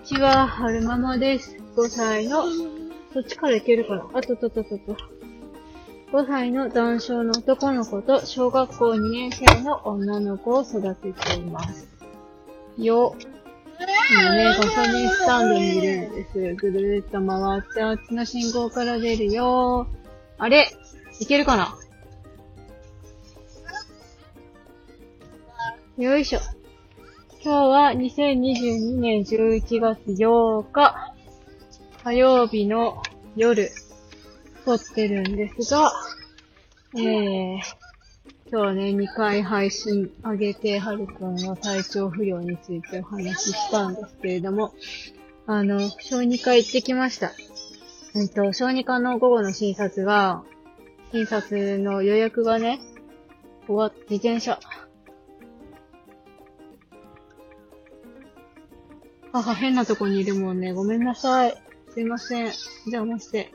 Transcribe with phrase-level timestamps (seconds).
[0.00, 1.58] にちは、はるままです。
[1.76, 2.44] 5歳の、
[3.12, 4.08] そっちからいけるかな？
[4.14, 4.96] あととととと。
[6.12, 11.86] 5歳の男性の男の子と小学校2年生の女の子を育てています。
[12.78, 13.14] よ。
[14.10, 16.54] 今ね、ガソリンスタンドにいるんです。
[16.54, 19.86] ぐるーっと回って、あっちの信号から出るよ。
[20.38, 20.70] あれ？
[21.20, 21.76] いけるかな？
[25.98, 26.40] よいしょ。
[27.42, 31.14] 今日は2022年11月8日、
[32.04, 33.02] 火曜日の
[33.34, 33.70] 夜、
[34.66, 35.90] 撮ってるんですが、
[36.96, 37.60] えー、
[38.52, 44.74] 今日ね、2回配信上げて、はるくんの体調不良についてお話ししたんですけれども、
[45.46, 47.32] あの、小児科行ってきました。
[48.14, 50.42] えっと、小児科の午後の診察が、
[51.10, 52.80] 診察の予約がね、
[53.66, 54.60] 終わっ、自転車。
[59.32, 60.72] 母変なとこにいるもんね。
[60.72, 61.56] ごめんなさい。
[61.92, 62.52] すいません。
[62.86, 63.52] 邪魔して。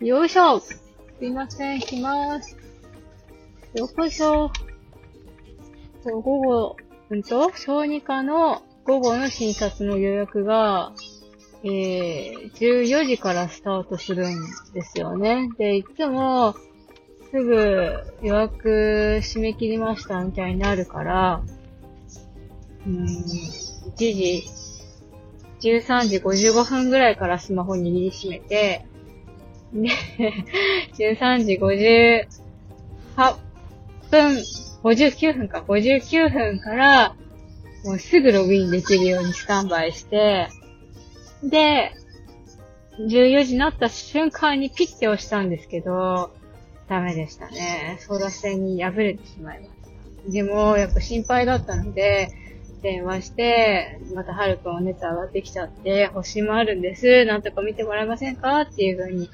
[0.00, 0.80] よいしょす
[1.20, 2.56] いません、行きます。
[3.74, 4.50] よっこいしょ。
[6.02, 6.76] そう、午後、
[7.10, 10.92] うんと、小児科の午後の診察の予約が、
[11.62, 14.34] えー、14時からスタートするん
[14.74, 15.48] ですよね。
[15.56, 16.56] で、いつも、
[17.30, 21.42] すぐ予約締め切りましたみたいになるから、
[22.86, 24.44] うん、1時、
[25.60, 28.84] 13時55分ぐらいからスマホ握りしめて、
[29.72, 29.88] で、
[30.98, 32.26] 13時58
[34.10, 34.36] 分、
[34.82, 37.16] 59分か、59分から、
[37.84, 40.48] もうすぐログインできるようにスタンバイして、
[41.42, 41.92] で、
[42.98, 46.30] 14時になった瞬間にピッて押したんですけど、
[46.88, 47.96] ダメでしたね。
[48.00, 49.70] ソーダ線に破れてしまいまし
[50.26, 50.30] た。
[50.30, 52.28] でも、やっぱ心配だったので、
[52.82, 57.24] 電話して、またはるくんお熱上がってきちゃって、欲しいもあるんです。
[57.24, 58.62] なんとか見てもらえませんか？
[58.62, 59.30] っていう風に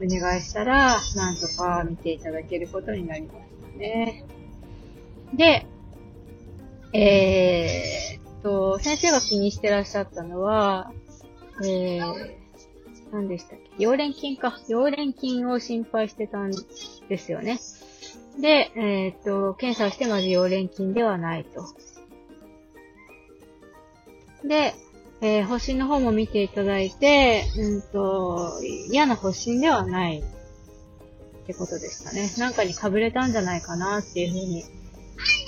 [0.00, 3.40] お願いしたら、なんとか見ていただけることになりまし
[3.72, 4.24] たね。
[5.34, 5.66] で、
[6.92, 10.92] えーっと、先生が気にしてらっしゃったのは、
[11.64, 12.30] えー、
[13.12, 13.84] 何でしたっけ？
[13.84, 14.60] 溶連菌か。
[14.68, 16.52] 溶連菌を心配してたん
[17.08, 17.58] ですよね。
[18.40, 21.64] で、えーっと、検査してまず溶連菌ではないと。
[24.44, 24.74] で、
[25.20, 28.60] えー、発疹の方も見ていただいて、うんと、
[28.90, 32.28] 嫌な発疹ではないってことでしたね。
[32.38, 34.64] なんかに被れたんじゃないかなっていうふうに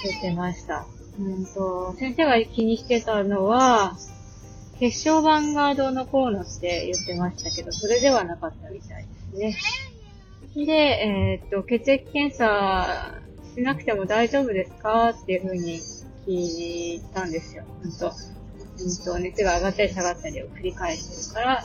[0.05, 0.87] 言ってました。
[1.19, 3.97] うんと、先生が気にしてたのは、
[4.79, 9.07] 血小板がどうのこうのって言ってましたけど、それではなかったみたい
[9.37, 10.67] ですね。
[10.67, 13.21] で、えーっと、血液検査
[13.55, 15.81] しなくても大丈夫ですかっていうふうに
[16.27, 17.65] 聞いたんですよ。
[17.85, 18.13] うんと、
[18.79, 21.65] うんと、熱が上がったり下がったりを繰り返してるから、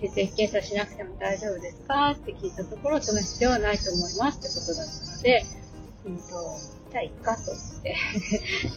[0.00, 5.44] 血液検査しなくても大丈夫ですかって聞いたところ、その必要はないと思いますってことだったので、
[6.04, 6.22] うんと、
[6.90, 7.96] じゃあ、いっかと思って、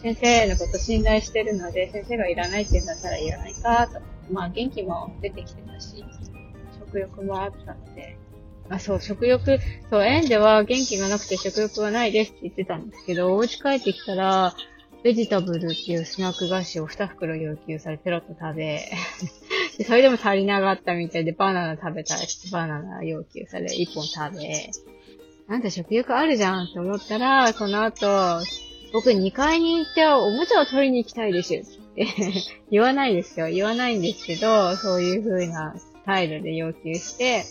[0.02, 4.00] 先生のこと信頼してるので、先生がいらないって言うんだったらいらないかと。
[4.30, 6.04] まあ、元気も出てきてたし、
[6.78, 8.16] 食欲もあったので、
[8.68, 9.58] あ、そう、食欲、
[9.90, 14.54] そう、園では元気がなくて食欲がないですって言ってたんですけど、お家帰ってきたら、
[15.06, 18.80] ベジタブルっていうスナック菓子を2袋要求されてロッと食べ、
[19.78, 24.68] でそれでも足りなかったみたいでバナナ食べたらバナナ要求され1本食べ、
[25.46, 28.42] なんだ食欲あるじゃんって思ったら、その後、
[28.92, 31.60] 僕2階に行っておもちゃを取りに行きたいですっ
[31.94, 32.08] て
[32.72, 33.48] 言わないですよ。
[33.48, 37.44] 言わないんですけど、そういう風な態度で要求して、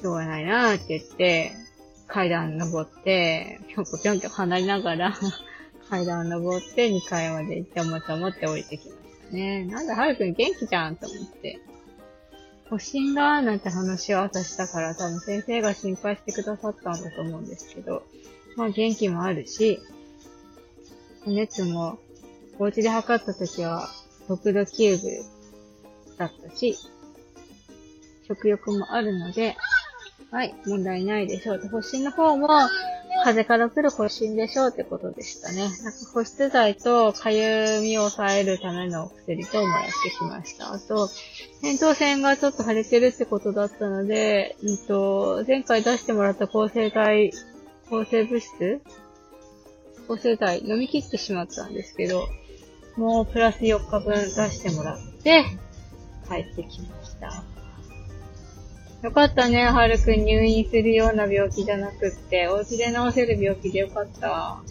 [0.00, 1.52] しょうがないなって言って、
[2.06, 5.14] 階段登って、ぴょんこぴょんって離れながら、
[5.90, 9.64] 階段登って2階まで行ってもちゃ持って降りてきましたね。
[9.64, 11.58] なんだ、はるくん元気じゃんと思って。
[12.70, 18.04] 発疹だなんて話を朝したから多分先生が心配してくださったんだと思うんですけど、
[18.56, 19.80] まあ元気もあるし、
[21.26, 21.98] 熱も
[22.60, 23.88] お家で測った時は
[24.28, 25.10] 6度9分
[26.16, 26.76] だったし、
[28.28, 29.56] 食欲もあるので、
[30.30, 31.58] はい、問題ないでしょう。
[31.60, 32.48] で、発疹の方も、
[33.22, 35.62] 風から来る発疹でしょうってことでしたね。
[35.62, 35.76] なんか
[36.12, 40.72] 保湿剤とかゆみを抑えるための薬ともらってきました。
[40.72, 41.08] あと、
[41.62, 47.32] 扁桃腺がちょっと腫れてるってことだったので、うんと、前回出してもらった抗生剤、
[47.88, 48.80] 抗生物質？
[50.08, 52.26] 抗生剤飲み切ってしまったんですけど、
[52.96, 55.44] もうプラス4日分出してもらって、
[56.28, 57.44] 帰ってきました。
[59.02, 64.62] よかったね、はるくん入院するような病気じゃなくって、お家で治せる病気でよかった。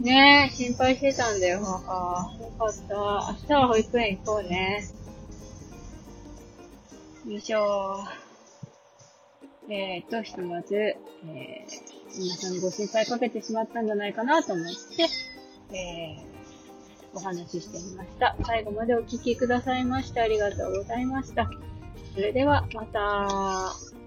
[0.00, 2.36] ねえ、心配してたんだよ、母。
[2.40, 2.94] よかった。
[2.94, 4.84] 明日は保育園行こうね。
[7.26, 8.04] よいしょ
[9.70, 14.66] えーと、ひとまず、えー、皆さんご心配かけてしまったんじゃないかなと思っ
[15.70, 18.36] て、えー、お話ししてみました。
[18.44, 21.48] 最後までお聴きくださいましてありがとうございました。
[22.14, 24.01] それでは、また。